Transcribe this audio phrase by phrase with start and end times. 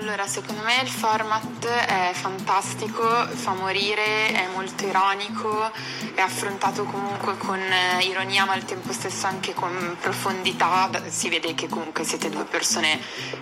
[0.00, 5.70] Allora, secondo me il format è fantastico, fa morire, è molto ironico,
[6.14, 11.54] è affrontato comunque con eh, ironia ma al tempo stesso anche con profondità, si vede
[11.54, 12.98] che comunque siete due persone,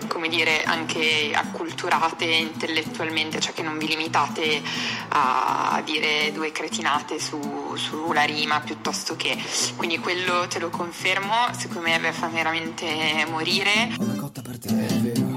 [0.09, 4.61] come dire, anche acculturate intellettualmente, cioè che non vi limitate
[5.07, 7.39] a dire due cretinate su,
[7.77, 9.41] sulla rima piuttosto che,
[9.77, 13.93] quindi quello te lo confermo, secondo me fa veramente morire.
[13.97, 15.28] Una cotta per te, è vero.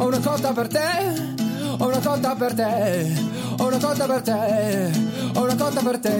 [0.00, 0.80] Ho una cotta per te,
[1.76, 3.12] ho una cotta per te,
[3.58, 4.90] ho una cotta per te,
[5.34, 6.16] ho una cotta per te.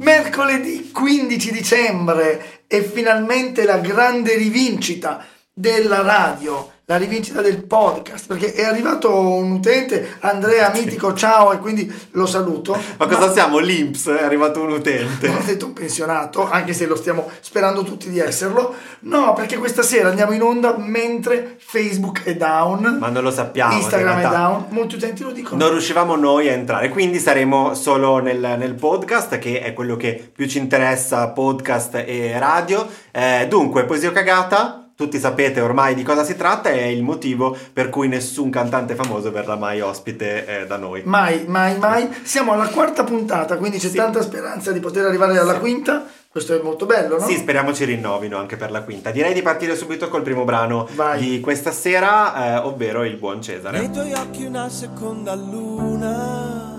[0.00, 8.52] Mercoledì 15 dicembre e finalmente la grande rivincita della radio la rivincita del podcast perché
[8.52, 12.78] è arrivato un utente Andrea Mitico ciao e quindi lo saluto.
[12.96, 13.58] Ma cosa ma, siamo?
[13.58, 15.26] l'Inps è arrivato un utente.
[15.26, 18.72] Non ho detto un pensionato anche se lo stiamo sperando tutti di esserlo.
[19.00, 22.98] No perché questa sera andiamo in onda mentre Facebook è down.
[23.00, 24.66] Ma non lo sappiamo Instagram è down.
[24.68, 25.60] Molti utenti lo dicono.
[25.60, 30.30] Non riuscivamo noi a entrare quindi saremo solo nel, nel podcast che è quello che
[30.32, 32.86] più ci interessa podcast e radio.
[33.10, 37.54] Eh, dunque poesia cagata tutti sapete ormai di cosa si tratta e è il motivo
[37.70, 41.02] per cui nessun cantante famoso verrà mai ospite eh, da noi.
[41.04, 42.08] Mai, mai, mai.
[42.24, 43.96] Siamo alla quarta puntata, quindi c'è sì.
[43.96, 45.60] tanta speranza di poter arrivare alla sì.
[45.60, 46.06] quinta.
[46.30, 47.26] Questo è molto bello, no?
[47.26, 49.10] Sì, speriamo ci rinnovino anche per la quinta.
[49.10, 51.18] Direi di partire subito col primo brano Vai.
[51.20, 53.78] di questa sera, eh, ovvero Il buon Cesare.
[53.78, 56.74] Nei tuoi occhi una seconda luna,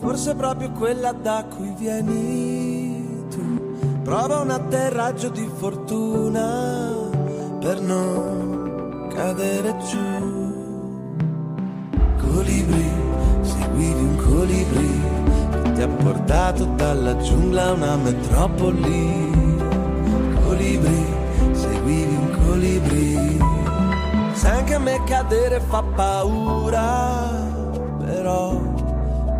[0.00, 3.76] forse proprio quella da cui vieni tu.
[4.02, 7.07] Prova un atterraggio di fortuna
[7.60, 10.56] per non cadere giù.
[12.20, 12.90] Colibri,
[13.42, 15.00] seguivi un colibri
[15.50, 19.30] che ti ha portato dalla giungla a una metropoli.
[20.44, 21.06] Colibri,
[21.52, 23.38] seguivi un colibri.
[24.32, 27.28] Sai anche a me cadere fa paura,
[28.04, 28.52] però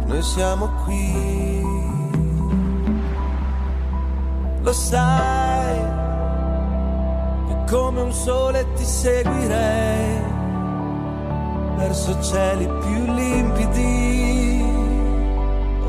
[0.06, 1.36] noi siamo qui.
[4.60, 5.87] Lo sai
[7.70, 10.22] come un sole ti seguirei
[11.76, 14.64] verso cieli più limpidi.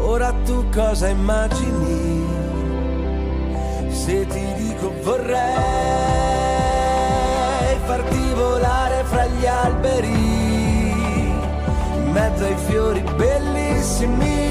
[0.01, 2.27] Ora tu cosa immagini?
[3.91, 5.37] Se ti dico vorrei
[7.85, 10.11] farti volare fra gli alberi,
[11.95, 14.47] in mezzo ai fiori bellissimi,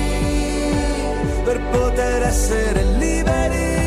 [1.44, 3.77] per poter essere liberi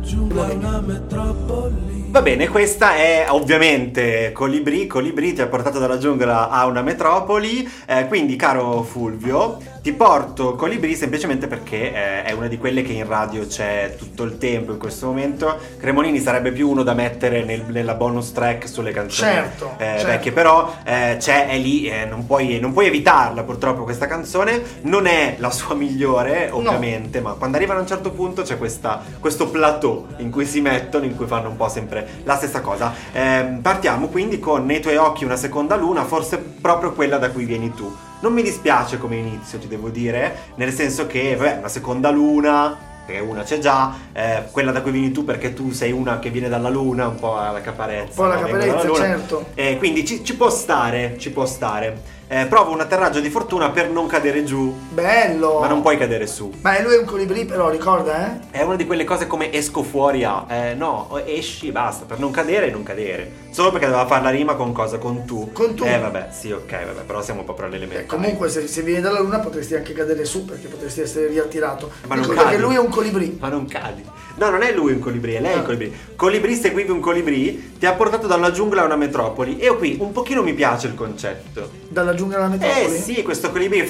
[0.00, 2.06] giungla una metropoli.
[2.08, 4.86] Va bene, questa è ovviamente Colibri.
[4.86, 7.68] Colibri ti ha portato dalla giungla a una metropoli.
[7.86, 12.90] Eh, quindi, caro Fulvio, ti porto Colibri semplicemente perché eh, è una di quelle che
[12.90, 15.56] in radio c'è tutto il tempo in questo momento.
[15.78, 20.06] Cremonini sarebbe più uno da mettere nel, nella bonus track sulle canzoni certo, eh, certo.
[20.08, 24.60] vecchie, però eh, c'è, è lì, eh, non puoi, non, puoi, evitarla purtroppo questa canzone.
[24.80, 27.28] Non è la sua migliore, ovviamente, no.
[27.28, 31.04] ma quando arrivano a un certo punto c'è questa, questo plateau in cui si mettono,
[31.04, 32.92] in cui fanno un po' sempre la stessa cosa.
[33.12, 37.44] Eh, partiamo quindi con Nei tuoi occhi una seconda luna, forse proprio quella da cui
[37.44, 38.14] vieni tu.
[38.26, 42.76] Non mi dispiace come inizio, ti devo dire, nel senso che, vabbè, una seconda luna,
[43.06, 46.30] perché una c'è già, eh, quella da cui vieni tu perché tu sei una che
[46.30, 48.08] viene dalla luna, un po' alla caparezza.
[48.08, 49.46] Un po' alla caparezza, certo.
[49.54, 53.70] Eh, quindi ci, ci, può stare, ci può stare eh, prova un atterraggio di fortuna
[53.70, 54.76] per non cadere giù.
[54.90, 55.60] Bello!
[55.60, 56.52] Ma non puoi cadere su.
[56.62, 58.40] Ma lui è un colibrì però, ricorda, eh?
[58.50, 60.44] È una di quelle cose come esco fuori a...
[60.48, 63.44] Eh, no, esci e basta, per non cadere e non cadere.
[63.56, 64.98] Solo perché doveva fare la rima con cosa?
[64.98, 65.50] Con tu.
[65.52, 65.84] Con tu.
[65.84, 68.02] Eh vabbè, sì, ok, vabbè, però siamo proprio all'elemento.
[68.02, 71.90] Eh, comunque se, se, vieni dalla luna potresti anche cadere su perché potresti essere riattirato.
[72.06, 72.36] Ma non cadi.
[72.36, 73.38] Perché lui è un colibrì.
[73.40, 74.04] Ma non cadi.
[74.34, 75.56] No, non è lui un colibrì, è lei ah.
[75.56, 75.96] il colibrì.
[76.14, 79.58] Colibrì seguivi un colibrì, ti ha portato dalla giungla a una metropoli.
[79.58, 81.70] E io qui un pochino mi piace il concetto.
[81.88, 82.96] Dalla giungla alla metropoli?
[82.96, 83.84] Eh sì, questo colibrì.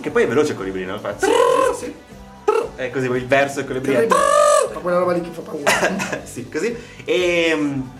[0.00, 0.98] Che poi è veloce il colibrì, no?
[0.98, 1.14] Fa...
[1.18, 1.92] Sì.
[2.76, 3.92] È così, il verso del colibrì.
[3.92, 4.06] È...
[4.06, 6.22] Ma quella roba lì che fa paura.
[6.24, 6.74] sì, così.
[7.04, 7.90] E ehm,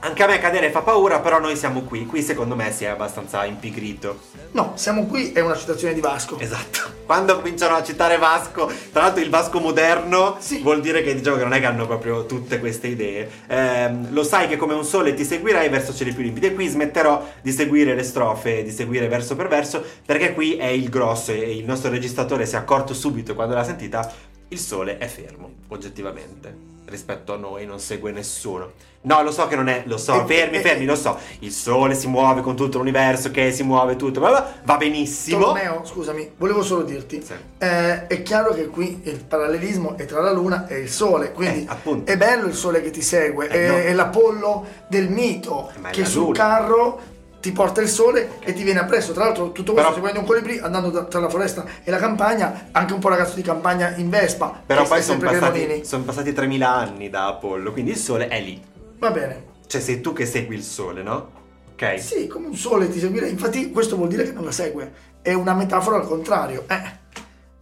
[0.00, 2.06] anche a me cadere fa paura, però noi siamo qui.
[2.06, 4.20] Qui secondo me si è abbastanza impigrito.
[4.52, 6.38] No, siamo qui è una citazione di Vasco.
[6.38, 6.98] Esatto.
[7.04, 10.60] Quando cominciano a citare Vasco, tra l'altro il Vasco moderno, sì.
[10.60, 13.28] vuol dire che diciamo che non è che hanno proprio tutte queste idee.
[13.46, 16.46] Eh, lo sai che come un sole ti seguirai verso cieli più limpidi.
[16.46, 20.66] E qui smetterò di seguire le strofe, di seguire verso per verso, perché qui è
[20.66, 24.10] il grosso e il nostro registratore si è accorto subito quando l'ha sentita
[24.48, 26.79] il Sole è fermo, oggettivamente.
[26.90, 28.72] Rispetto a noi non segue nessuno.
[29.02, 31.16] No, lo so che non è, lo so, E- fermi, e- fermi, lo so.
[31.38, 35.38] Il Sole si muove con tutto l'universo, che si muove tutto, va benissimo.
[35.38, 37.32] Tolomeo, scusami, volevo solo dirti, Sì.
[37.58, 41.66] eh, è chiaro che qui il parallelismo è tra la Luna e il Sole, quindi
[41.70, 43.76] Eh, è bello il Sole che ti segue, Eh, è, no.
[43.76, 46.34] è l'Apollo del mito, che sul Luna.
[46.36, 47.00] carro
[47.40, 49.12] ti porta il Sole e ti viene appresso.
[49.12, 52.68] Tra l'altro tutto questo seguendo un colibrì, andando da- tra la foresta e la campagna,
[52.72, 56.68] anche un po' ragazzo di campagna in Vespa, Però poi sono passati, son passati 3000
[56.68, 58.62] anni da Apollo, quindi il Sole è lì.
[58.98, 59.48] Va bene.
[59.66, 61.38] Cioè sei tu che segui il Sole, no?
[61.72, 61.98] Ok?
[61.98, 63.30] Sì, come un sole ti seguirei.
[63.30, 64.92] Infatti, questo vuol dire che non la segue.
[65.22, 66.64] È una metafora al contrario.
[66.68, 66.99] Eh.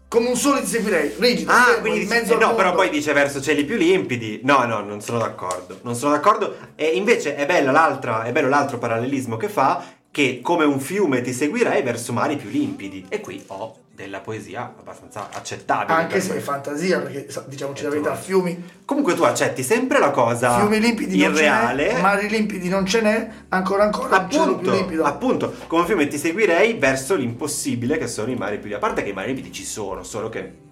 [0.09, 2.57] Come un sole ti seguirei, rigido, Ah, fermo, quindi in mezzo eh, no, mondo.
[2.57, 4.41] però poi dice verso cieli più limpidi.
[4.43, 5.81] No, no, non sono d'accordo.
[5.83, 6.57] Non sono d'accordo.
[6.77, 11.21] E invece è bella l'altra, è bello l'altro parallelismo che fa che come un fiume
[11.21, 13.05] ti seguirei verso mari più limpidi.
[13.11, 15.99] E qui ho della poesia abbastanza accettabile.
[15.99, 16.39] Anche se me.
[16.39, 21.19] è fantasia, perché diciamoci la verità, fiumi, Comunque tu accetti sempre la cosa fiumi limpidi
[21.19, 21.95] non irreale.
[21.95, 25.03] n'è, mari limpidi non ce n'è, ancora ancora Appunto, limpido.
[25.03, 28.73] appunto, come fiume ti seguirei verso l'impossibile che sono i mari più.
[28.77, 30.67] A parte che i mari limpidi ci sono, solo che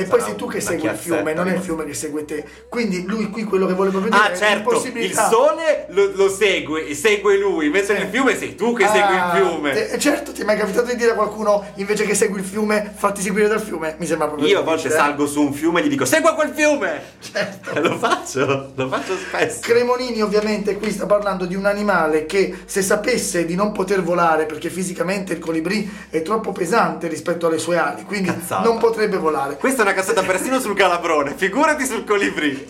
[0.00, 2.44] e poi sei tu che segui il fiume, non è il fiume che segue te.
[2.68, 6.28] Quindi lui qui quello che vuole proprio dire Ah, è certo, il sole lo, lo
[6.28, 9.72] segue, segue lui, invece nel fiume sei tu che segui il Ah, fiume.
[9.72, 12.92] te- certo, ti è mai capitato di dire a qualcuno invece che segui il fiume,
[12.96, 13.94] fatti seguire dal fiume?
[13.98, 14.90] Mi sembra proprio Io a volte eh.
[14.90, 17.02] salgo su un fiume e gli dico segua quel fiume!
[17.20, 17.78] Certo.
[17.80, 19.58] Lo faccio, lo faccio spesso.
[19.60, 24.46] Cremonini ovviamente qui sta parlando di un animale che se sapesse di non poter volare
[24.46, 28.62] perché fisicamente il colibrì è troppo pesante rispetto alle sue ali, quindi Cazzata.
[28.62, 29.56] non potrebbe volare.
[29.56, 32.66] Questa è una cazzata persino sul calabrone, figurati sul colibrì.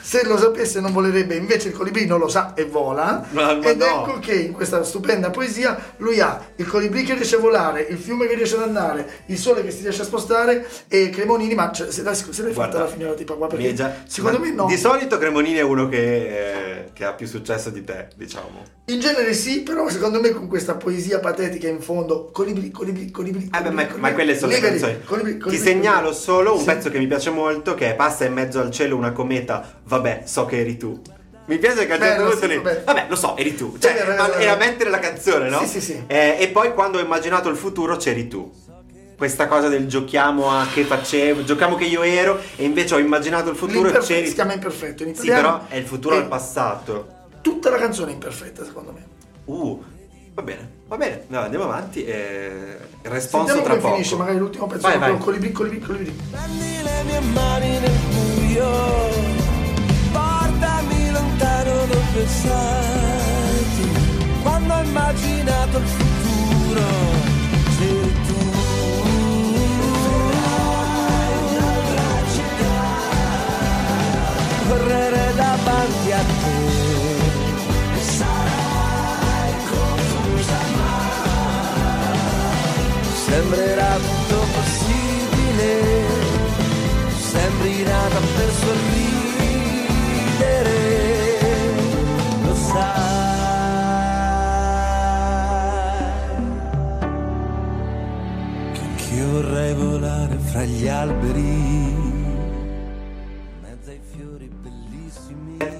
[0.00, 3.26] Se lo sapesse non volerebbe, invece il colibrì non lo sa e vola.
[3.30, 3.84] Ma- ma Ed no.
[3.86, 7.98] ecco che in questa stupenda poesia lui ha il colibrì che riesce a volare, il
[7.98, 11.70] fiume che riesce ad andare, il sole che si riesce a spostare e Cremonini, ma
[11.72, 14.50] cioè, se, l'hai- se l'hai fatta Guarda, la finale tipa qua perché già- secondo me
[14.52, 14.66] no.
[14.66, 15.98] Di solito Cremonini è uno che,
[16.78, 18.62] eh, che ha più successo di te, diciamo.
[18.86, 23.44] In genere sì, però secondo me con questa poesia patetica in fondo, colibri, colibri, colibri.
[23.52, 24.98] Eh beh, colibri, ma, ma quelle sono le canzoni.
[25.48, 26.64] Ti segnalo solo un Sì.
[26.66, 30.22] pezzo che mi piace molto, che è Passa in mezzo al cielo una cometa, vabbè,
[30.24, 31.00] so che eri tu.
[31.46, 33.06] Mi piace che a un certo Bello, punto lì, vabbè.
[33.08, 33.76] lo so, eri tu.
[33.78, 34.56] Cioè, ma vero, è era vero.
[34.64, 35.58] mente della canzone, no?
[35.60, 36.02] Sì, sì, sì.
[36.06, 38.50] Eh, e poi quando ho immaginato il futuro c'eri tu.
[39.16, 43.50] Questa cosa del giochiamo a che facevo, giochiamo che io ero e invece ho immaginato
[43.50, 47.08] il futuro e c'eri si chiama imperfetto in Sì, però è il futuro al passato.
[47.40, 49.04] Tutta la canzone è imperfetta secondo me.
[49.44, 49.82] Uh,
[50.34, 51.24] va bene, va bene.
[51.28, 53.94] No, andiamo avanti e responso Sentiamo tra come poco.
[53.94, 54.82] finisce magari l'ultimo pezzo.
[54.82, 55.18] Vai, vai.
[55.18, 56.20] Colibri, colibri, colibri.
[56.30, 58.70] Prendi le mie mani nel buio,
[60.12, 62.52] portami lontano dove sei.
[64.42, 66.82] Quando ho immaginato il futuro,
[67.78, 68.42] sei tu.
[74.68, 76.63] Correre davanti a te.
[83.34, 85.70] Sembrerà tutto possibile,
[87.18, 89.22] sembri nata per sorridere,
[92.44, 92.92] lo sai.
[98.72, 102.03] Che anch'io vorrei volare fra gli alberi,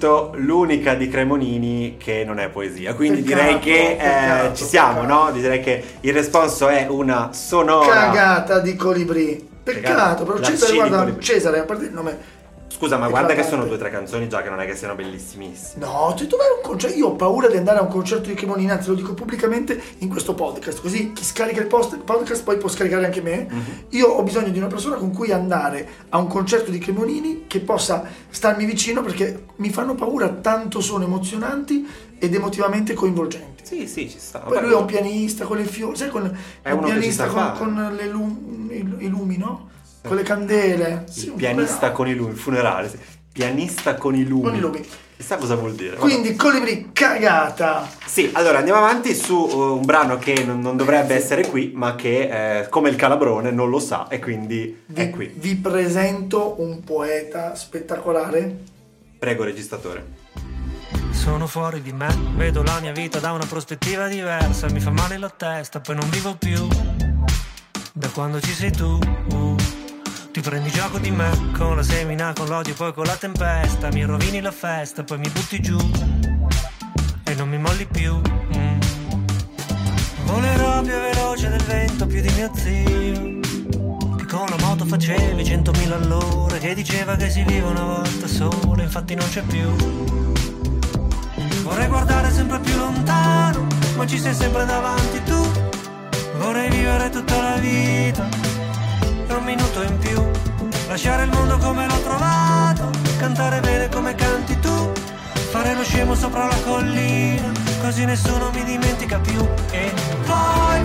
[0.05, 2.95] detto l'unica di Cremonini che non è poesia.
[2.95, 5.25] Quindi Peccato, direi che eh, peccato, ci siamo, peccato.
[5.25, 5.31] no?
[5.33, 8.11] Direi che il responso è una sonora.
[8.11, 9.53] Cagata di colibri.
[9.65, 11.19] Peccato, però Cesare, guarda.
[11.19, 12.19] Cesare, a parte il nome.
[12.77, 14.97] Scusa, ma guarda che sono due o tre canzoni già che non è che siano
[14.97, 15.87] bellissimissime.
[15.87, 16.97] No, ti dov'è un concerto?
[16.97, 20.09] Io ho paura di andare a un concerto di Cremonini, anzi lo dico pubblicamente in
[20.09, 23.47] questo podcast, così chi scarica il post- podcast poi può scaricare anche me.
[23.49, 23.63] Mhm.
[23.91, 27.61] Io ho bisogno di una persona con cui andare a un concerto di Cremonini che
[27.61, 31.87] possa starmi vicino perché mi fanno paura, tanto sono emozionanti
[32.19, 33.65] ed emotivamente coinvolgenti.
[33.65, 34.41] Sì, sì, ci sta.
[34.41, 37.95] Poi lui è un pianista con le fiori, sai, con, È un pianista con, con
[37.97, 39.71] le lum- i, i lumi, no?
[40.07, 41.05] Con le candele.
[41.11, 42.89] Sì, Il pianista con i lumi, il funerale.
[42.91, 42.99] sì.
[43.33, 44.43] Pianista con i lumi.
[44.43, 44.87] Con i lumi.
[45.17, 45.91] Chissà cosa vuol dire.
[45.97, 46.01] vabbè.
[46.01, 47.89] Quindi colibri cagata.
[48.05, 51.95] Sì, allora andiamo avanti su uh, un brano che non, non dovrebbe essere qui, ma
[51.95, 55.33] che eh, come il calabrone non lo sa e quindi è Vi, qui.
[55.37, 58.57] vi presento un poeta spettacolare.
[59.19, 60.23] Prego, registratore.
[61.13, 65.17] Sono fuori di me, vedo la mia vita da una prospettiva diversa, mi fa male
[65.17, 66.67] la testa, poi non vivo più.
[67.93, 68.99] Da quando ci sei tu,
[69.33, 69.57] uh,
[70.35, 74.03] ti prendi gioco di me, con la semina, con l'odio, poi con la tempesta, mi
[74.03, 75.79] rovini la festa, poi mi butti giù
[77.23, 78.17] e non mi molli più.
[78.17, 78.81] mm.
[80.25, 86.59] Volerò più veloce del vento, più di mio zio, più una moto facevi 100.000 all'ora
[86.59, 89.71] Che diceva che si vive una volta sola Infatti non c'è più
[91.63, 95.53] Vorrei guardare sempre più lontano Ma ci sei sempre davanti tu
[96.39, 98.44] Vorrei vivere tutta la vita
[99.27, 100.23] E un minuto in più.
[100.89, 104.93] Lasciare il mondo come l'ho trovato Cantare bene come canti tu
[105.51, 107.53] Fare lo scemo sopra la collina
[107.85, 109.47] Così nessuno mi dimentica più.
[109.71, 109.93] E
[110.25, 110.83] poi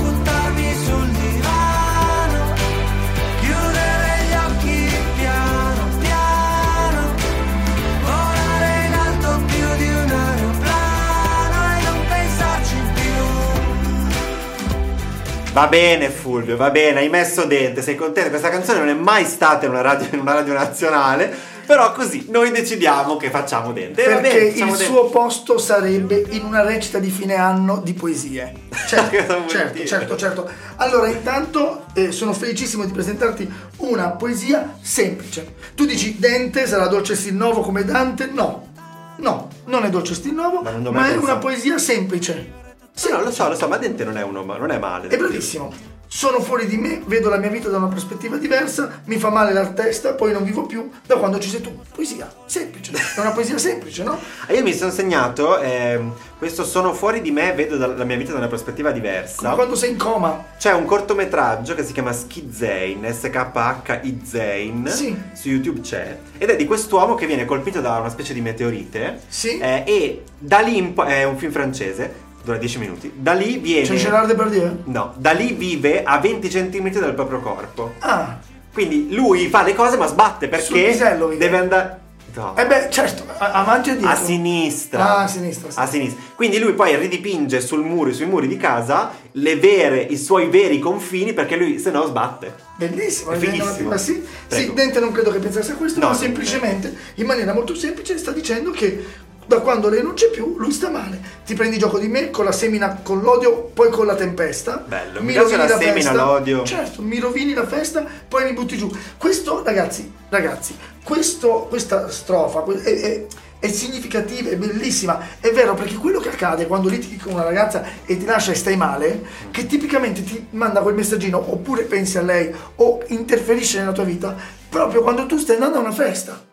[15.60, 18.30] Va bene Fulvio, va bene, hai messo dente, sei contento.
[18.30, 21.36] Questa canzone non è mai stata in una radio, in una radio nazionale.
[21.66, 24.01] Però così noi decidiamo che facciamo dente.
[24.01, 24.86] Perché bene, il facciamo dente.
[24.86, 28.54] suo posto sarebbe in una recita di fine anno di poesie.
[28.89, 30.50] Certo, certo, certo, certo.
[30.78, 33.48] Allora, intanto eh, sono felicissimo di presentarti
[33.80, 35.56] una poesia semplice.
[35.75, 38.28] Tu dici Dente sarà dolce stil nuovo come Dante?
[38.28, 38.70] No,
[39.18, 42.59] no, non è dolce stil nuovo, Ma ma, è una poesia semplice.
[43.00, 45.08] Sì, no, lo so, lo so, ma dente non è uno, non è male.
[45.08, 45.72] È bravissimo.
[46.12, 49.53] Sono fuori di me, vedo la mia vita da una prospettiva diversa, mi fa male
[49.53, 51.79] la testa, poi non vivo più da quando ci sei tu.
[51.94, 52.91] Poesia, semplice.
[53.15, 54.20] È una poesia semplice, no?
[54.50, 58.32] Io mi sono segnato ehm, questo sono fuori di me, vedo da- la mia vita
[58.32, 59.44] da una prospettiva diversa.
[59.44, 60.46] Come quando sei in coma.
[60.58, 64.88] C'è un cortometraggio che si chiama Schizain, S-K-H-I-Zain.
[64.88, 65.15] Sì.
[65.34, 66.18] Su YouTube c'è.
[66.38, 69.22] Ed è di quest'uomo che viene colpito da una specie di meteorite.
[69.27, 69.58] Sì.
[69.60, 73.12] eh, e da lì in po- è un film francese, dura 10 minuti.
[73.15, 73.86] Da lì viene.
[73.88, 74.82] C'è Gerard Depardieu?
[74.86, 77.94] No, da lì vive a 20 cm dal proprio corpo.
[78.00, 78.39] Ah,
[78.74, 81.98] Quindi lui fa le cose ma sbatte perché pisello deve andare.
[82.32, 82.56] No.
[82.56, 84.12] eh beh, certo, a- avanti e dietro.
[84.12, 85.18] A sinistra.
[85.18, 85.79] Ah, a sinistra, sì.
[85.79, 86.22] A sinistra.
[86.36, 90.77] Quindi lui poi ridipinge sul muro, sui muri di casa, le vere, i suoi veri
[90.79, 92.53] confini perché lui se no sbatte.
[92.77, 93.74] Bellissimo, È una fighissimo.
[93.74, 94.24] prima- sì.
[94.48, 94.63] Prego.
[94.70, 97.74] Sì, Dente non credo che pensasse a questo, No, ma no, semplicemente, in maniera molto
[97.75, 99.03] semplice, sta dicendo che
[99.50, 101.20] da quando lei non c'è più, lui sta male.
[101.44, 104.84] Ti prendi gioco di me con la semina, con l'odio, poi con la tempesta.
[104.88, 106.63] Bello, mi rovini la semina, l'odio.
[106.63, 108.96] Certo, mi rovini la festa, poi mi butti giù.
[109.18, 113.25] Questo, ragazzi, ragazzi, questo, questa strofa è, è-
[113.58, 115.20] è significativa, è bellissima.
[115.39, 118.56] È vero, perché quello che accade quando litighi con una ragazza e ti lascia e
[118.56, 123.94] stai male, che tipicamente ti manda quel messaggino, oppure pensi a lei, o interferisce nella
[123.94, 124.36] tua vita,
[124.70, 126.49] proprio quando tu stai andando a una festa.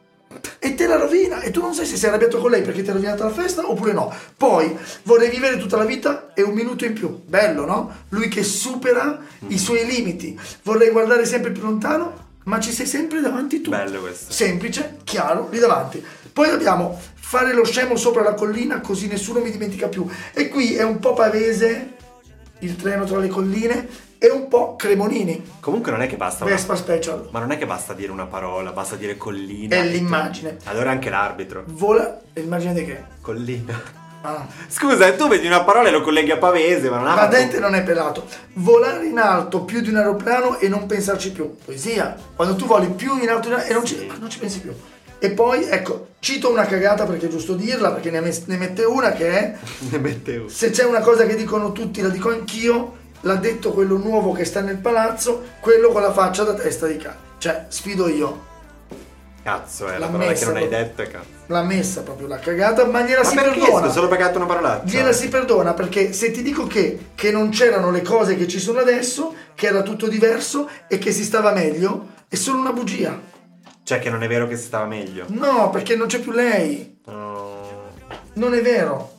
[0.58, 2.90] E te la rovina e tu non sai se sei arrabbiato con lei perché ti
[2.90, 4.12] ha rovinato la festa oppure no.
[4.36, 7.22] Poi vorrei vivere tutta la vita e un minuto in più.
[7.24, 7.94] Bello, no?
[8.10, 10.38] Lui che supera i suoi limiti.
[10.62, 13.70] Vorrei guardare sempre più lontano, ma ci sei sempre davanti tu.
[13.70, 14.32] Bello questo.
[14.32, 16.04] Semplice, chiaro, lì davanti.
[16.32, 20.06] Poi abbiamo fare lo scemo sopra la collina così nessuno mi dimentica più.
[20.32, 21.94] E qui è un po' pavese,
[22.60, 23.88] il treno tra le colline,
[24.18, 26.54] e un po' Cremonini, Comunque non è che basta una...
[26.54, 27.28] Vespa Special.
[27.30, 29.76] Ma non è che basta dire una parola, basta dire collina.
[29.76, 30.56] È l'immagine.
[30.64, 31.64] Allora anche l'arbitro.
[31.66, 33.04] Vola, immaginate che...
[33.20, 34.04] Collina.
[34.22, 34.44] Ah.
[34.66, 37.36] Scusa, tu vedi una parola e lo colleghi a pavese, ma non ha Ma fatto-
[37.36, 38.26] Dente non è pelato.
[38.54, 41.54] Volare in alto più di un aeroplano e non pensarci più.
[41.64, 42.16] Poesia.
[42.34, 44.06] Quando tu voli più in alto di e non ci, Sì.
[44.06, 44.72] ma non ci pensi più.
[45.18, 49.28] E poi, ecco, cito una cagata perché è giusto dirla, perché ne, mette una che
[49.30, 49.56] è
[49.90, 50.48] Ne mette uno.
[50.48, 52.96] se c'è una cosa che dicono tutti, la dico anch'io,
[53.26, 56.96] l'ha detto quello nuovo che sta nel palazzo, quello con la faccia da testa di
[56.96, 57.24] cane.
[57.38, 58.44] Cioè, sfido io.
[59.42, 61.26] Cazzo, è L'ha la parola che non hai detto, cazzo.
[61.46, 63.60] L'ha messa proprio la cagata, ma gliela Ma si perché?
[63.60, 63.88] perdona.
[63.90, 64.84] Solo detto una parolaccia.
[64.86, 68.58] Gliela si perdona perché se ti dico che, che non c'erano le cose che ci
[68.58, 73.20] sono adesso, che era tutto diverso e che si stava meglio, è solo una bugia.
[73.84, 75.26] Cioè che non è vero che si stava meglio.
[75.28, 76.98] No, perché non c'è più lei.
[77.06, 77.54] No.
[78.34, 79.15] Non è vero.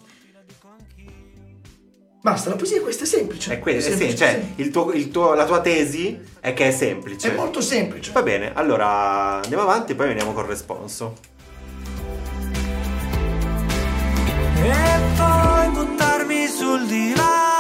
[2.28, 3.54] Basta, la poesia questa è semplice.
[3.54, 4.62] È que- è semplice, cioè, sì.
[4.62, 7.32] il tuo- il tuo- la tua tesi è che è semplice.
[7.32, 8.12] È molto semplice.
[8.12, 11.14] Va bene, allora andiamo avanti e poi veniamo col responso.
[14.62, 17.57] E poi buttarmi sul divano,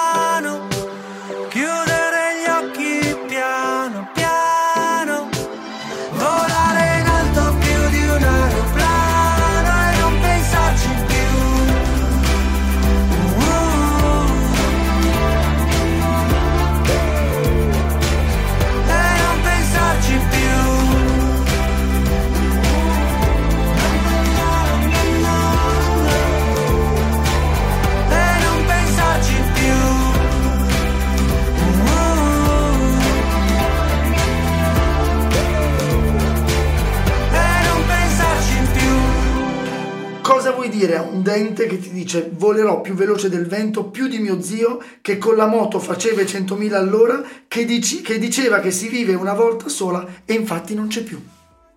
[42.48, 46.26] volerò più veloce del vento, più di mio zio, che con la moto faceva i
[46.26, 50.88] 100.000 all'ora, che, dici- che diceva che si vive una volta sola e infatti non
[50.88, 51.22] c'è più.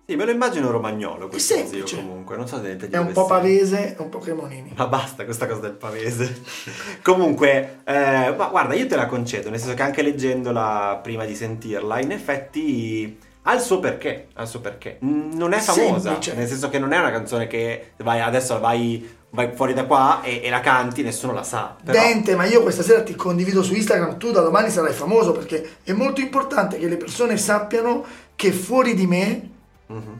[0.07, 3.95] Sì, me lo immagino romagnolo questo zio comunque, non so se È un po' pavese
[3.95, 4.73] e un po' cremonini.
[4.75, 6.41] Ma basta questa cosa del pavese.
[7.01, 11.35] Comunque, eh, ma guarda, io te la concedo, nel senso che anche leggendola prima di
[11.35, 14.97] sentirla, in effetti ha il suo perché, ha il suo perché.
[14.99, 16.33] Non è famosa, Semplice.
[16.35, 20.21] nel senso che non è una canzone che vai adesso vai, vai fuori da qua
[20.21, 21.75] e, e la canti, nessuno la sa.
[21.83, 25.31] Però, Dente, ma io questa sera ti condivido su Instagram, tu da domani sarai famoso
[25.31, 29.49] perché è molto importante che le persone sappiano che fuori di me
[29.87, 30.19] Mhm.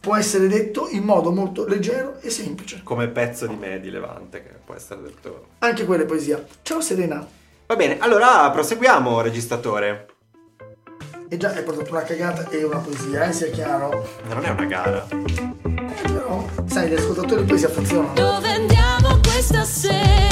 [0.00, 2.80] può essere detto in modo molto leggero e semplice.
[2.84, 5.46] come pezzo di me di Levante, che può essere detto.
[5.58, 6.42] Anche quella è poesia.
[6.62, 7.26] Ciao Serena.
[7.66, 10.08] Va bene, allora proseguiamo, registratore.
[11.28, 14.06] E già hai portato una cagata e una poesia, eh, sia chiaro.
[14.28, 15.06] Non è una gara.
[16.74, 18.14] Sai, gli ascoltatori poi si affezionano.
[18.14, 20.23] Dove andiamo questa sera?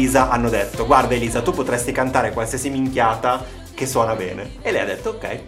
[0.00, 4.80] Elisa hanno detto Guarda Elisa, tu potresti cantare qualsiasi minchiata che suona bene E lei
[4.80, 5.40] ha detto ok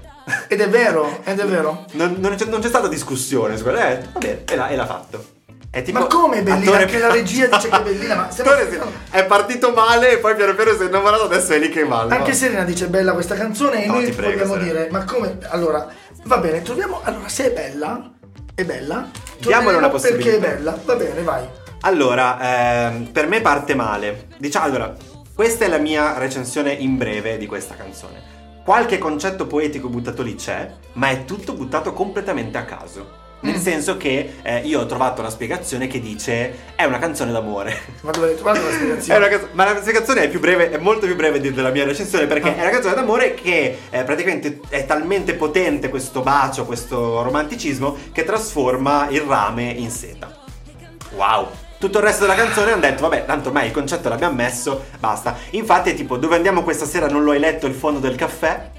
[0.47, 1.85] Ed è vero, ed è vero.
[1.93, 4.77] Non, non c'è, non c'è stata discussione su quello Eh, va bene, e l'ha, e
[4.77, 5.25] l'ha fatto
[5.71, 6.65] è tipo Ma come è bellina?
[6.71, 8.79] attore- Anche la regia dice che è bellina, ma stiamo Attore, sì,
[9.11, 12.01] È partito male e poi piano piano si è innamorato Adesso è lì che va
[12.11, 14.73] Anche Serena dice bella questa canzone e No, noi prego, vogliamo Serena.
[14.81, 15.39] dire, ma come?
[15.49, 15.87] Allora,
[16.25, 17.01] va bene, troviamo.
[17.05, 18.13] Allora, se è bella,
[18.55, 19.09] è bella.
[19.39, 20.47] Diamole una troveremo Perché è possibilità.
[20.55, 21.49] bella, va bene, vai.
[21.85, 24.27] Allora, ehm, per me parte male.
[24.39, 24.95] Diciamo, allora,
[25.35, 28.31] questa è la mia recensione in breve di questa canzone.
[28.65, 33.21] Qualche concetto poetico buttato lì c'è, ma è tutto buttato completamente a caso.
[33.41, 33.61] Nel Mm.
[33.61, 37.77] senso che eh, io ho trovato una spiegazione che dice è una canzone d'amore.
[38.03, 39.19] Ma dove hai trovato la È spiegazione?
[39.19, 42.27] una canzo- ma la spiegazione è più breve, è molto più breve della mia recensione
[42.29, 42.57] perché Ah.
[42.59, 48.23] è una canzone d'amore che eh, praticamente è talmente potente questo bacio, questo romanticismo che
[48.23, 50.39] trasforma il rame in seta.
[51.17, 51.49] Wow!
[51.83, 55.35] Tutto il resto della canzone hanno detto, vabbè, tanto ormai il concetto l'abbiamo messo, basta.
[55.51, 58.71] Infatti è tipo, dove andiamo questa sera non lo hai letto il fondo del caffè?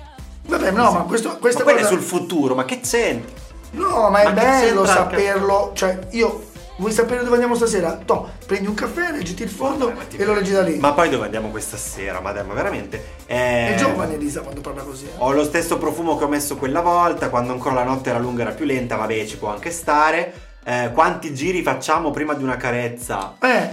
[0.48, 3.30] Vabbè, no, ma questo, Ma questa è cosa- sul futuro, ma che c'entra?
[3.72, 5.72] No, ma è Ma che bello saperlo.
[5.74, 6.46] Cioè, io.
[6.78, 8.00] Vuoi sapere dove andiamo stasera?
[8.06, 10.78] To, prendi un caffè, leggiti il fondo Vabbè, ma e lo leggi da lì.
[10.78, 13.16] Ma poi dove andiamo questa sera, madame, veramente?
[13.26, 15.08] Eh, È giovane Elisa quando parla così.
[15.08, 15.12] eh.
[15.18, 18.44] Ho lo stesso profumo che ho messo quella volta, quando ancora la notte era lunga
[18.44, 20.52] era più lenta, vabbè ci può anche stare.
[20.66, 23.36] Eh, quanti giri facciamo prima di una carezza?
[23.42, 23.70] Eh,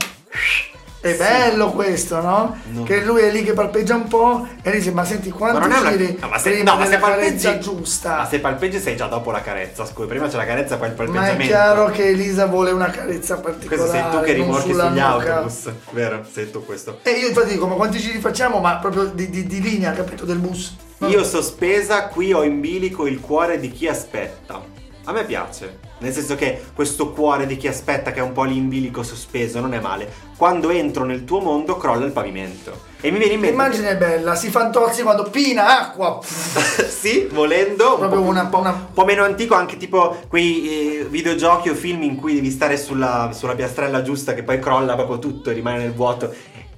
[1.01, 2.57] è bello questo, no?
[2.73, 2.83] No.
[2.83, 5.91] Che lui è lì che palpeggia un po' e dice: Ma senti, quanti Ma una...
[5.91, 7.45] giri no, ma se, prima no, ma se palpeggi...
[7.45, 8.17] carezza giusta?
[8.17, 10.95] Ma se palpeggi sei già dopo la carezza, scusa, prima c'è la carezza poi il
[10.97, 11.43] Ma palpeggiamento.
[11.43, 13.77] è chiaro che Elisa vuole una carezza particolare.
[13.77, 15.07] Questo sei tu che rimorchi sugli nuca.
[15.07, 16.27] autobus, vero?
[16.31, 16.99] Sei tu questo.
[17.03, 18.59] E io infatti dico, ma quanti giri facciamo?
[18.59, 20.75] Ma proprio di, di- di linea, capito, del bus.
[21.07, 24.79] Io sospesa, qui ho in bilico il cuore di chi aspetta.
[25.11, 25.81] A me piace.
[25.99, 29.03] Nel senso che questo cuore di chi aspetta, che è un po' lì in bilico
[29.03, 30.09] sospeso, non è male.
[30.37, 32.83] Quando entro nel tuo mondo, crolla il pavimento.
[33.01, 33.57] E mi viene in mente.
[33.57, 36.21] L'immagine è bella, si fantozzi quando pina acqua.
[36.23, 37.97] sì, volendo.
[37.99, 41.05] Proprio un po', una- un po', una- un po' meno antico, anche tipo quei eh,
[41.11, 45.19] videogiochi o film in cui devi stare sulla, sulla piastrella giusta, che poi crolla proprio
[45.19, 46.33] tutto e rimane nel vuoto.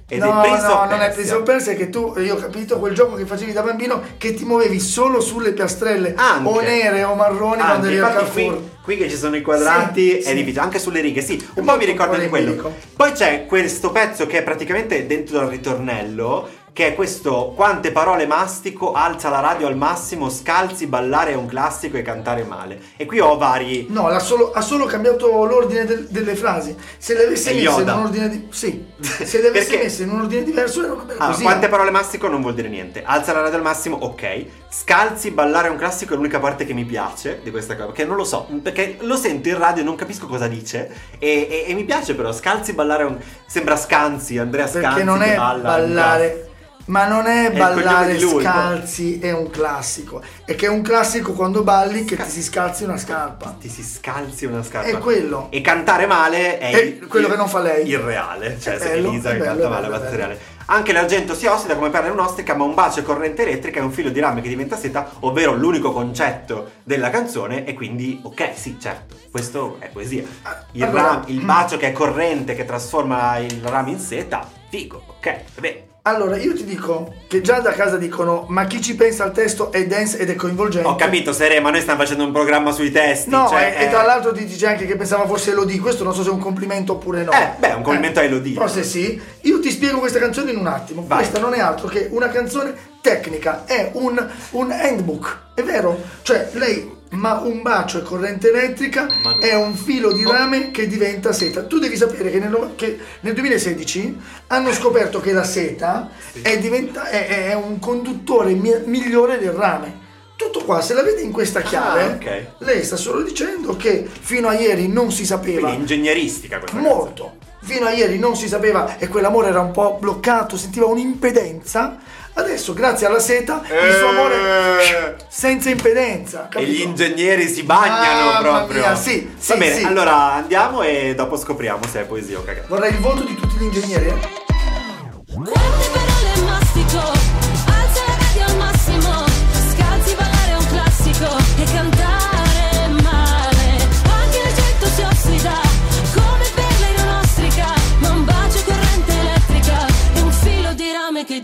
[0.07, 1.11] Ed no, è Prince no, non è.
[1.11, 4.01] Prince of Persia, è che tu, io ho capito quel gioco che facevi da bambino
[4.17, 6.49] che ti muovevi solo sulle piastrelle Anche.
[6.49, 8.69] o nere o marroni Anche, quando eri al infatti qui, Carrefour.
[8.83, 10.33] qui che ci sono i quadrati Sì, è sì.
[10.35, 12.73] difficile, anche sulle righe, sì, un Un po' mi ricorda di quello.
[12.95, 18.25] Poi c'è questo pezzo che è praticamente dentro dal ritornello che è questo quante parole
[18.25, 22.79] mastico, alza la radio al massimo, scalzi, ballare è un classico e cantare male.
[22.97, 23.85] E qui ho vari...
[23.91, 26.75] No, l'ha solo- ha solo cambiato l'ordine del- delle frasi.
[26.97, 28.85] Se le avesse È messe in un ordine di- sì.
[28.99, 29.83] Se le avesse Perché?
[29.83, 31.43] messe in un ordine diverso era una bella Ah, così.
[31.43, 33.03] quante parole mastico non vuol dire niente.
[33.05, 34.45] Alza la radio al massimo, ok.
[34.69, 37.85] Scalzi, ballare è un classico è l'unica parte che mi piace di questa cosa.
[37.85, 40.89] Perché non lo so, perché lo sento in radio e non capisco cosa dice.
[41.19, 42.31] E, e- e mi piace però.
[42.33, 43.17] Scalzi, ballare è un.
[43.45, 44.87] Sembra Scanzi, Andrea Scanzi.
[44.87, 46.47] Perché non che è balla, ballare.
[46.85, 50.21] Ma non è il ballare lui, scalzi, è un classico.
[50.43, 53.55] È che è un classico quando balli che ti si scalzi una scarpa.
[53.57, 54.89] Ti si scalzi una scarpa.
[54.89, 55.47] È quello.
[55.49, 57.87] E cantare male è, È il- quello che non fa lei.
[57.87, 58.59] Il reale.
[58.59, 60.15] Cioè, È se bello, Elisa è che bello, canta è male, è bello.
[60.17, 60.39] reale.
[60.65, 63.83] Anche l'argento si ossida come perla in un'ostrica, ma un bacio e corrente elettrica è
[63.83, 67.65] un filo di rame che diventa seta, ovvero l'unico concetto della canzone.
[67.65, 70.23] E quindi, ok, sì, certo, questo è poesia.
[70.71, 75.01] Il, Allora, ram- il bacio che è corrente, che trasforma il rame in seta, figo,
[75.17, 75.83] ok, vabbè.
[76.05, 79.71] Allora, io ti dico che già da casa dicono: Ma chi ci pensa al testo
[79.71, 80.85] è dance ed è coinvolgente.
[80.85, 83.29] Ho capito, Sere, ma noi stiamo facendo un programma sui testi.
[83.29, 85.79] No, cioè, e, e eh, tra l'altro ti dice anche che pensava fosse Elodie.
[85.79, 87.31] Questo non so se è un complimento oppure no.
[87.31, 88.53] Eh, beh, un complimento a Elodie.
[88.53, 89.21] Forse sì.
[89.43, 91.05] Io ti spiego questa canzone in un attimo.
[91.07, 91.19] Vai.
[91.19, 95.39] Questa non è altro che una canzone tecnica, è un, un handbook.
[95.53, 95.97] È vero?
[96.21, 97.01] Cioè, lei.
[97.13, 99.37] Ma un bacio e corrente elettrica no.
[99.39, 101.63] è un filo di rame che diventa seta.
[101.63, 106.09] Tu devi sapere che nel, che nel 2016 hanno scoperto che la seta
[106.41, 110.01] è, diventa- è- è un conduttore mi- migliore del rame.
[110.35, 112.45] Tutto qua, se la vedi in questa chiave, Ah, ok.
[112.59, 117.35] lei sta solo dicendo che fino a ieri non si sapeva Quindi ingegneristica questa molto.
[117.61, 121.97] Fino a ieri non si sapeva e quell'amore era un po' bloccato, sentiva un'impedenza.
[122.35, 125.15] Adesso, grazie alla seta, il suo amore Eh.
[125.29, 126.49] senza impedenza.
[126.51, 126.87] E gli capito?
[126.87, 128.79] ingegneri si bagnano Mamma proprio.
[128.81, 129.83] mia, sì, sì, Va bene, sì.
[129.83, 132.67] allora andiamo e dopo scopriamo se è poesia o cagata.
[132.69, 134.07] Vorrei il voto di tutti gli ingegneri.
[134.07, 135.92] eh.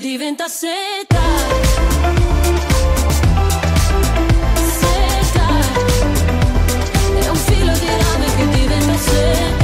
[0.09, 1.21] Diventa seta.
[4.79, 5.47] Seta,
[7.19, 9.58] è un filo di rame che diventa seta.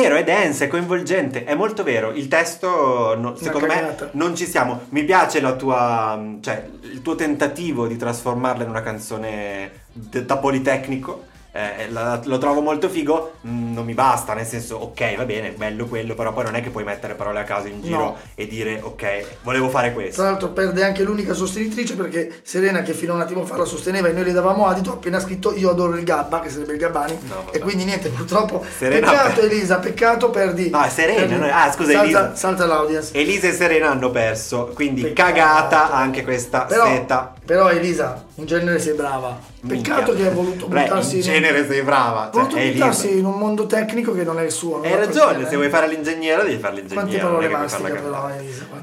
[0.00, 2.10] Vero, è dense, è coinvolgente, è molto vero.
[2.12, 4.82] Il testo, no, secondo me, non ci siamo.
[4.90, 11.28] Mi piace la tua, cioè, il tuo tentativo di trasformarla in una canzone da politecnico.
[11.52, 15.50] Eh, la- lo trovo molto figo, mm, non mi basta, nel senso, ok, va bene,
[15.50, 18.16] bello quello, però poi non è che puoi mettere parole a caso in giro No.
[18.36, 20.20] e dire, ok, volevo fare questo.
[20.20, 23.64] Tra l'altro perde anche l'unica sostenitrice perché Serena che fino a un attimo fa la
[23.64, 26.72] sosteneva e noi le davamo adito ha appena scritto io adoro il Gabba che sarebbe
[26.74, 31.18] il Gabbani No, e quindi niente purtroppo Serena- peccato Elisa peccato perdi No, è Serena,
[31.26, 31.46] perdi- no?
[31.52, 32.36] Ah, scusa, salta, Elisa.
[32.36, 35.32] salta l'audience Elisa e Serena hanno perso, quindi Peccato.
[35.32, 37.34] cagata anche questa però, seta.
[37.44, 40.14] però Elisa in genere sei brava peccato Minchia.
[40.14, 42.30] che hai voluto Beh, buttarsi in genere sei brava.
[42.32, 45.56] Cioè, buttarsi in un mondo tecnico che non è il suo non Hai ragione, se
[45.56, 47.06] vuoi fare l'ingegnere devi fare l'ingegnere.
[47.06, 48.30] quante parole che puoi farla mastica però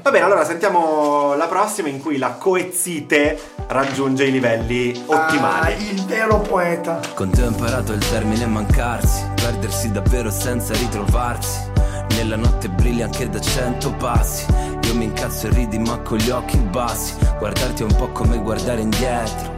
[0.02, 5.72] Va bene, allora sentiamo la prossima in cui la coezzite raggiunge i livelli ottimali.
[5.72, 11.76] Ah, il vero poeta Con te ho imparato il termine mancarsi, perdersi davvero senza ritrovarsi.
[12.16, 14.46] Nella notte brilli anche da cento passi.
[14.84, 17.14] Io mi incazzo e ridi ma con gli occhi bassi.
[17.38, 19.57] Guardarti è un po' come guardare indietro.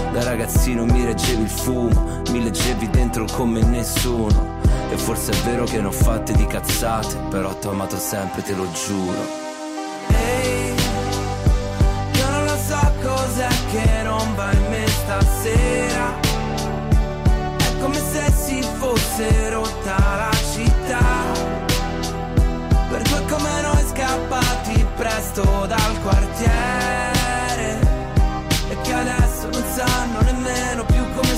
[0.11, 4.59] Da ragazzino mi reggevi il fumo Mi leggevi dentro come nessuno.
[4.89, 8.53] E forse è vero che ne ho fatte di cazzate Però t'ho amato sempre, te
[8.53, 9.39] lo giuro.
[10.09, 10.75] Ehi,
[12.13, 14.01] io non lo so cos'è che
[14.35, 16.19] va in me stasera.
[17.57, 21.05] È come se si fosse rotta la città.
[22.89, 27.20] Per due come noi scappati presto dal quartiere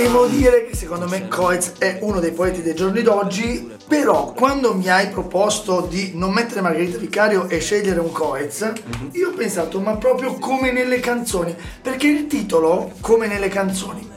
[0.00, 4.72] Devo dire che secondo me Coez è uno dei poeti dei giorni d'oggi, però quando
[4.72, 9.08] mi hai proposto di non mettere Margherita Vicario e scegliere un Coez, Mhm.
[9.14, 14.08] io ho pensato ma proprio come nelle canzoni, perché il titolo, come nelle canzoni,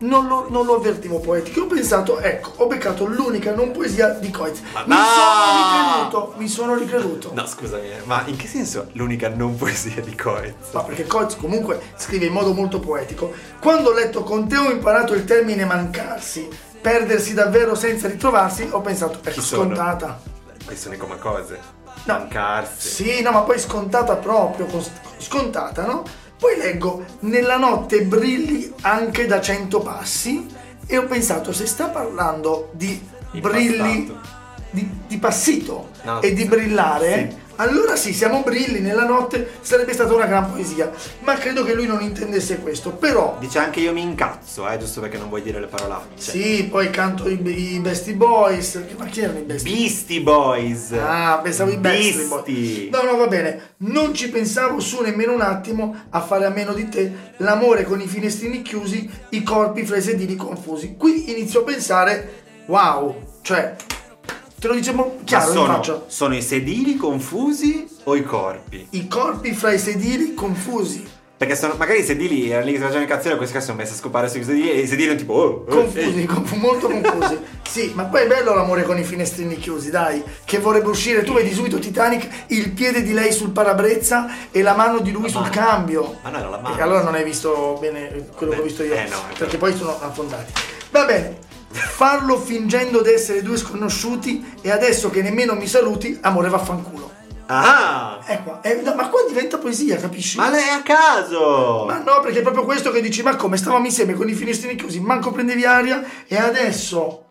[0.00, 1.62] non lo, non lo avvertivo poetico.
[1.62, 4.60] Ho pensato, ecco, ho beccato l'unica non poesia di Coez.
[4.72, 5.04] Ma Mi no!
[5.14, 7.30] sono ricreduto, mi sono ricreduto.
[7.34, 10.54] No, scusami, ma in che senso l'unica non poesia di Coez?
[10.72, 13.32] Ma perché Coez comunque scrive in modo molto poetico.
[13.60, 16.48] Quando ho letto con te ho imparato il termine mancarsi,
[16.80, 19.62] perdersi davvero senza ritrovarsi, ho pensato, ecco, sono?
[19.64, 20.20] scontata.
[20.64, 21.58] Queste sono come cose.
[22.04, 22.12] No.
[22.18, 22.88] Mancarsi.
[22.88, 24.66] Sì, no, ma poi scontata proprio,
[25.18, 26.04] scontata, no?
[26.38, 30.46] Poi leggo, nella notte brilli anche da cento passi
[30.86, 33.00] e ho pensato, se sta parlando di
[33.32, 34.16] In brilli,
[34.70, 37.47] di, di passito No, e di brillare, sì.
[37.60, 40.90] Allora sì, siamo brilli nella notte, sarebbe stata una gran poesia.
[41.20, 43.36] Ma credo che lui non intendesse questo, però...
[43.40, 46.30] Dice anche io mi incazzo, eh, giusto perché non vuoi dire le parolacce.
[46.30, 47.40] Sì, poi canto i,
[47.74, 48.80] i Bestie Boys.
[48.96, 50.92] Ma chi erano i Bestie Beastie Boys.
[50.92, 52.26] Ah, pensavo i Beastie.
[52.26, 52.88] Boys.
[52.90, 53.74] No, no, va bene.
[53.78, 58.00] Non ci pensavo su nemmeno un attimo a fare a meno di te l'amore con
[58.00, 60.94] i finestrini chiusi, i corpi fra i sedili confusi.
[60.96, 63.74] Qui inizio a pensare, wow, cioè,
[64.58, 66.02] te lo diciamo chiaro in sono, faccia.
[66.06, 68.86] sono i sedili confusi o i corpi?
[68.90, 71.16] I corpi fra i sedili confusi.
[71.38, 73.92] Perché sono, magari i sedili erano lì che si facevano incazzare, questi qua sono messi
[73.92, 75.34] a scopare sui sedili e i sedili erano tipo...
[75.34, 77.38] Oh, oh, Confusi, conf- molto confusi.
[77.68, 80.20] Sì, ma poi è bello l'amore con i finestrini chiusi, dai.
[80.44, 84.74] Che vorrebbe uscire, tu vedi subito Titanic, il piede di lei sul parabrezza e la
[84.74, 85.52] mano di lui sul mano.
[85.52, 86.16] cambio.
[86.22, 86.76] Ma no, era la mano.
[86.76, 88.94] E allora non hai visto bene quello che ho visto io.
[88.94, 90.52] Eh, no, perché poi sono affondati.
[90.90, 91.38] Va bene.
[91.70, 97.12] Farlo fingendo di essere due sconosciuti e adesso che nemmeno mi saluti, amore vaffanculo.
[97.46, 98.20] Ah!
[98.26, 100.36] Eh qua, eh, no, ma qua diventa poesia, capisci?
[100.36, 101.84] Ma lei è a caso!
[101.86, 104.76] Ma no, perché è proprio questo che dici, ma come stavamo insieme con i finestrini
[104.76, 107.24] chiusi, manco prendevi aria e adesso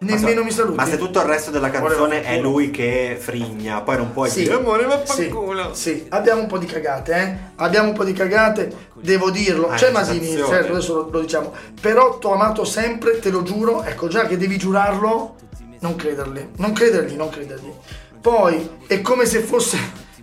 [0.00, 0.76] nemmeno Ma mi saluti.
[0.76, 4.42] Ma se tutto il resto della canzone è lui che frigna, poi non puoi Sì.
[4.42, 5.74] dire amore Sì, vaffanculo.
[5.74, 7.36] sì, abbiamo un po' di cagate, eh?
[7.56, 9.68] Abbiamo un po' di cagate, devo dirlo.
[9.68, 11.52] Ah, C'è Masini, certo, adesso lo, lo diciamo.
[11.80, 13.82] Però t'ho amato sempre, te lo giuro.
[13.84, 15.34] Ecco, già che devi giurarlo,
[15.80, 16.50] non crederli.
[16.56, 17.72] Non credergli, non credergli.
[18.20, 19.78] Poi, è come se fosse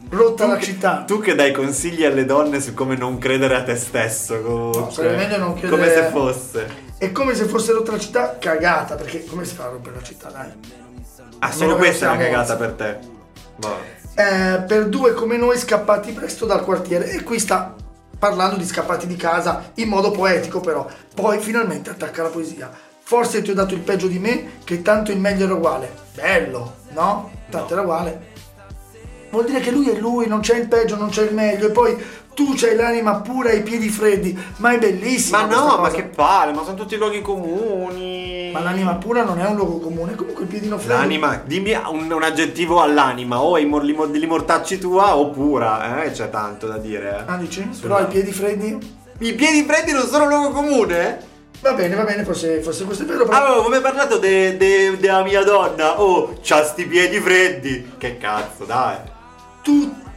[0.09, 1.03] rotta la città.
[1.05, 4.39] Tu che dai consigli alle donne su come non credere a te stesso.
[4.41, 4.79] Comunque.
[4.79, 6.85] No, sarebbe meglio non credere- Come se fosse.
[6.97, 10.03] È come se fosse rotta la città cagata, perché come si fa a rompere la
[10.03, 10.51] città, dai?
[11.39, 12.99] Ah, solo questa è una cagata per te.
[13.57, 13.95] Boh.
[14.15, 17.75] eh, per due come noi scappati presto dal quartiere e qui sta
[18.17, 23.41] parlando di scappati di casa in modo poetico però poi finalmente attacca la poesia forse
[23.41, 27.31] ti ho dato il peggio di me che tanto il meglio era uguale bello no?
[27.49, 28.35] tanto era uguale
[29.29, 31.71] vuol dire che lui è lui non c'è il peggio non c'è il meglio e
[31.71, 32.03] poi
[32.37, 35.89] tu c'hai l'anima pura e i piedi freddi ma è bellissimo Ma no, ma cosa.
[35.95, 38.51] che palle, ma sono tutti luoghi comuni.
[38.53, 42.11] ma l'anima pura non è un luogo comune comunque il piedino freddo L'anima, dimmi un,
[42.11, 46.11] un aggettivo all'anima, o i mor- li, mor- li mortacci tua o pura, eh?
[46.11, 47.23] C'è tanto da dire.
[47.25, 47.67] ah dici?
[47.71, 51.25] Sulla- però i piedi freddi I piedi freddi non sono un luogo comune?
[51.59, 54.57] va bene va bene forse, forse questo è vero però Allora, come hai parlato de-
[54.57, 55.99] de- della mia donna?
[55.99, 57.93] Oh, c'ha sti piedi freddi.
[57.97, 58.97] Che cazzo, dai.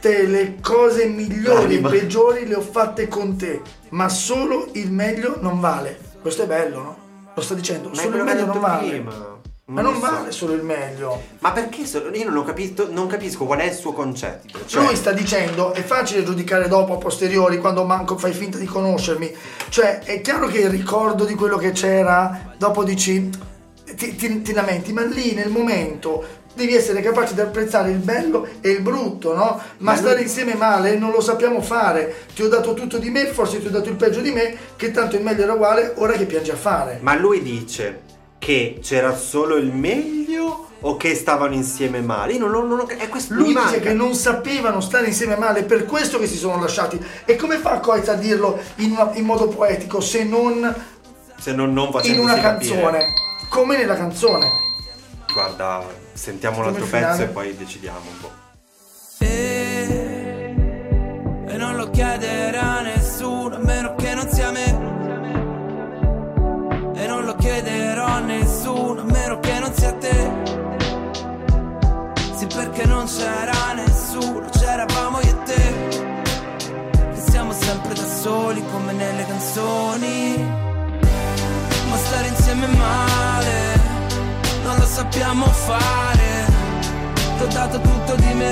[0.03, 5.37] Tutte le cose migliori e peggiori le ho fatte con te, ma solo il meglio
[5.41, 5.95] non vale.
[6.19, 6.97] Questo è bello, no?
[7.35, 8.89] Lo sta dicendo, Ma solo il meglio non vale.
[8.89, 9.39] prima.
[9.65, 9.99] Ma Non so.
[9.99, 11.21] vale solo il meglio.
[11.37, 11.81] Ma perché?
[11.81, 14.65] Io non ho capito, non capisco qual è il suo concetto.
[14.65, 18.65] Cioè, Lui sta dicendo, è facile giudicare dopo, a posteriori, quando manco fai finta di
[18.65, 19.31] conoscermi.
[19.69, 23.29] Cioè, è chiaro che il ricordo di quello che c'era, dopo dici,
[23.95, 28.47] ti, ti- ti lamenti, ma lì nel momento devi essere capace di apprezzare il bello
[28.61, 29.61] e il brutto, no?
[29.77, 32.25] Ma, stare insieme male non lo sappiamo fare.
[32.33, 34.91] Ti ho dato tutto di me, forse ti ho dato il peggio di me, che
[34.91, 36.99] tanto il meglio era uguale, ora che piangi a fare.
[37.01, 38.01] Ma lui dice
[38.39, 42.33] che c'era solo il meglio o che stavano insieme male?
[42.33, 45.63] Io non, non, non è questo Lui dice che non sapevano stare insieme male, è
[45.63, 46.99] per questo che si sono lasciati.
[47.25, 50.73] E come fa Coez a dirlo in, una- in modo poetico se non
[51.37, 52.71] Se non, non in una capire.
[52.73, 53.05] canzone?
[53.49, 54.47] Come nella canzone.
[55.33, 57.05] Guarda, sentiamo Come l'altro finale.
[57.07, 58.31] pezzo e poi decidiamo un po'.
[59.19, 60.55] E,
[61.47, 64.89] e non lo chiederà a nessuno, a meno che non sia me.
[66.95, 70.31] E non lo chiederò a nessuno, a meno che non sia te.
[72.35, 75.89] Sì, perché non c'era nessuno, c'eravamo io e te.
[77.13, 80.59] E siamo sempre da soli come nelle canzoni.
[81.89, 83.60] Ma stare insieme è male,
[84.91, 86.45] sappiamo fare.
[87.37, 88.51] Ti ho dato tutto di me,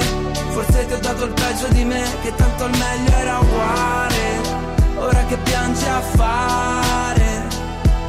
[0.52, 4.58] forse ti ho dato il peggio di me, che tanto il meglio era uguale.
[4.96, 7.48] Ora che piangi a fare,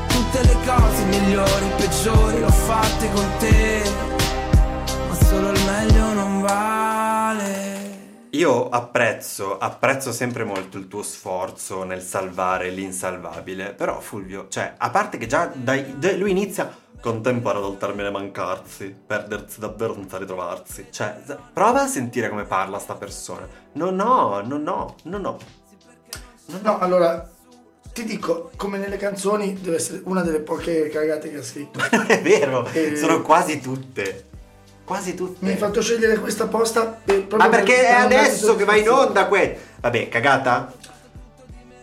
[0.09, 3.83] tutte le cose migliori, peggiori, l'ho fatte con te,
[5.09, 7.70] ma solo il meglio non vale.
[8.35, 14.91] Io apprezzo, apprezzo sempre molto il tuo sforzo nel salvare l'insalvabile, però Fulvio, cioè, a
[14.91, 20.87] parte che già dai- da- lui inizia contempore dal termine mancarsi, perdersi davvero senza ritrovarsi.
[20.91, 21.17] Cioè,
[21.53, 23.49] prova a sentire come parla sta persona.
[23.73, 25.39] No, no, no, no, no, no.
[26.63, 27.29] No, allora,
[27.93, 31.81] ti dico, come nelle canzoni, deve essere una delle poche cagate che ha scritto.
[32.07, 32.95] È vero, Eh.
[32.97, 34.29] sono quasi tutte.
[34.91, 35.45] Quasi tutte.
[35.45, 38.75] Mi hai fatto scegliere questa posta per, proprio Ma perché per- è adesso che va
[38.75, 39.57] in onda que...
[39.77, 40.73] Vabbè, cagata?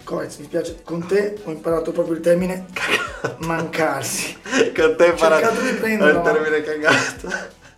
[0.04, 2.66] Coez, mi spiace, con te ho imparato proprio il termine
[3.38, 4.38] mancarsi.
[4.76, 7.32] Con te Ho prenderlo, il termine cagato.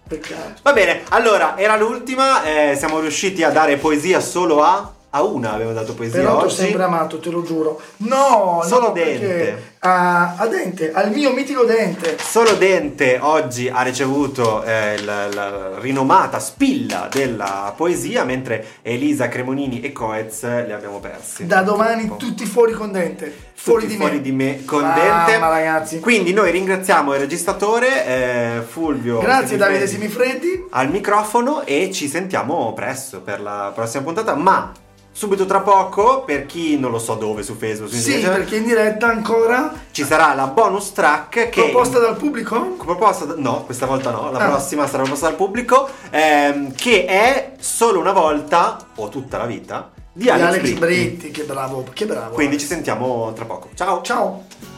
[0.08, 0.62] Peccato.
[0.64, 4.96] Va bene, allora, era l'ultima, eh, siamo riusciti a dare poesia solo a...
[5.12, 6.54] A una abbiamo dato poesia Però oggi.
[6.54, 7.82] sempre amato, te lo giuro.
[7.98, 9.78] No, Solo no, Dente.
[9.80, 12.16] A, a Dente, al mio mitico Dente.
[12.20, 19.82] Solo Dente oggi ha ricevuto eh, la, la rinomata spilla della poesia, mentre Elisa Cremonini
[19.82, 21.48] e Coez li abbiamo persi.
[21.48, 22.26] Da domani Purtroppo.
[22.26, 23.48] tutti fuori con Dente.
[23.56, 24.22] Fuori di fuori me.
[24.22, 25.40] di me con Mamma, Dente.
[25.40, 26.00] ragazzi.
[26.02, 29.18] Quindi noi ringraziamo il registratore eh, Fulvio.
[29.18, 34.36] Grazie Davide Semifreddi al microfono e ci sentiamo presto per la prossima puntata.
[34.36, 34.72] Ma
[35.20, 38.56] subito tra poco, per chi non lo so dove su Facebook, su Sì, Instagram, perché
[38.56, 42.76] in diretta ancora ci sarà la bonus track che proposta dal pubblico.
[42.78, 44.48] proposta da- no, questa volta no, la Ah.
[44.52, 49.92] prossima sarà proposta dal pubblico ehm, che è solo una volta o tutta la vita
[50.14, 50.80] di Di Alex, Alex Britti.
[50.80, 52.34] Britti, che bravo, che bravo.
[52.34, 53.68] Quindi ci sentiamo tra poco.
[53.76, 54.02] Ciao.
[54.02, 54.69] Ciao.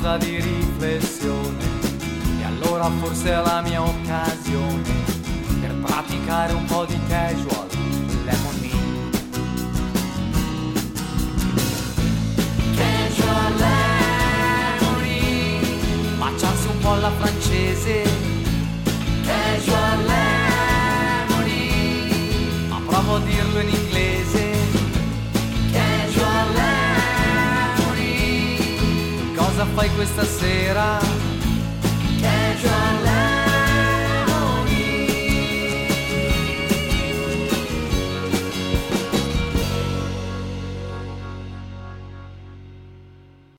[0.00, 1.78] Pausa di riflessione.
[2.40, 4.88] E allora forse è la mia occasione
[5.60, 7.68] per praticare un po' di casual
[8.24, 8.70] lemony
[12.76, 13.54] casual
[14.78, 15.18] lemony
[16.18, 18.02] baciarsi un po' alla francese.
[19.24, 21.68] Casual lemony
[22.68, 23.79] ma provo a dirlo in inglese
[29.60, 31.19] cosa fai questa sera?